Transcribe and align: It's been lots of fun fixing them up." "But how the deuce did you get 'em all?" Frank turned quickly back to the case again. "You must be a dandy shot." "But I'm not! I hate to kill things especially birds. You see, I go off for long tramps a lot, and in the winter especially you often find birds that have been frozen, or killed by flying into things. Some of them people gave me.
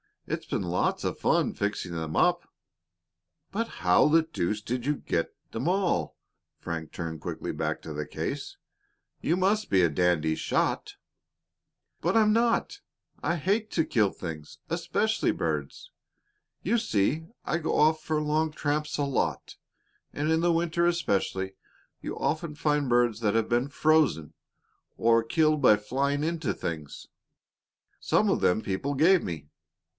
It's 0.25 0.45
been 0.47 0.63
lots 0.63 1.03
of 1.03 1.19
fun 1.19 1.53
fixing 1.53 1.91
them 1.91 2.15
up." 2.15 2.47
"But 3.51 3.67
how 3.67 4.07
the 4.07 4.23
deuce 4.23 4.61
did 4.61 4.85
you 4.85 4.95
get 4.95 5.35
'em 5.53 5.67
all?" 5.67 6.17
Frank 6.57 6.91
turned 6.93 7.19
quickly 7.21 7.51
back 7.51 7.81
to 7.81 7.93
the 7.93 8.07
case 8.07 8.55
again. 9.19 9.29
"You 9.29 9.37
must 9.37 9.69
be 9.69 9.81
a 9.81 9.89
dandy 9.89 10.35
shot." 10.35 10.95
"But 11.99 12.15
I'm 12.15 12.31
not! 12.33 12.79
I 13.21 13.35
hate 13.35 13.69
to 13.71 13.83
kill 13.85 14.09
things 14.09 14.59
especially 14.69 15.31
birds. 15.31 15.91
You 16.63 16.77
see, 16.79 17.25
I 17.43 17.57
go 17.57 17.77
off 17.77 18.01
for 18.01 18.21
long 18.21 18.51
tramps 18.51 18.97
a 18.97 19.03
lot, 19.03 19.57
and 20.13 20.31
in 20.31 20.39
the 20.39 20.53
winter 20.53 20.87
especially 20.87 21.55
you 22.01 22.17
often 22.17 22.55
find 22.55 22.89
birds 22.89 23.19
that 23.19 23.35
have 23.35 23.49
been 23.49 23.67
frozen, 23.67 24.33
or 24.97 25.23
killed 25.23 25.61
by 25.61 25.75
flying 25.77 26.23
into 26.23 26.53
things. 26.55 27.07
Some 27.99 28.29
of 28.29 28.39
them 28.41 28.61
people 28.61 28.93
gave 28.95 29.21
me. 29.23 29.49